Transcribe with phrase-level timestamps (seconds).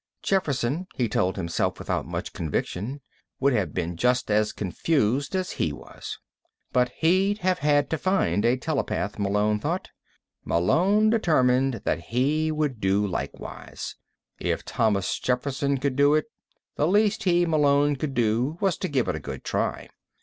[0.23, 3.01] Jefferson, he told himself without much conviction,
[3.39, 6.17] would have been just as confused as he was.
[6.73, 9.89] But he'd have had to find a telepath, Malone thought.
[10.43, 13.95] Malone determined that he would do likewise.
[14.39, 16.25] If Thomas Jefferson could do it,
[16.77, 19.87] the least he, Malone, could do was to give it a good try.